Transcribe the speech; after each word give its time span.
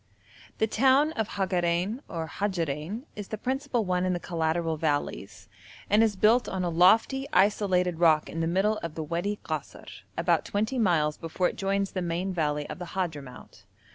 The 0.57 0.65
town 0.65 1.11
of 1.11 1.27
Hagarein 1.35 2.01
or 2.09 2.27
Hajarein 2.27 3.03
is 3.15 3.27
the 3.27 3.37
principal 3.37 3.85
one 3.85 4.03
in 4.03 4.13
the 4.13 4.19
collateral 4.19 4.75
valleys, 4.75 5.47
and 5.91 6.01
is 6.01 6.15
built 6.15 6.49
on 6.49 6.63
a 6.63 6.71
lofty 6.71 7.27
isolated 7.31 7.99
rock 7.99 8.27
in 8.27 8.39
the 8.39 8.47
middle 8.47 8.77
of 8.79 8.95
the 8.95 9.03
Wadi 9.03 9.37
Kasr, 9.43 10.01
about 10.17 10.43
twenty 10.43 10.79
miles 10.79 11.17
before 11.17 11.49
it 11.49 11.55
joins 11.55 11.91
the 11.91 12.01
main 12.01 12.33
valley 12.33 12.67
of 12.67 12.79
the 12.79 12.95
Hadhramout. 12.97 13.61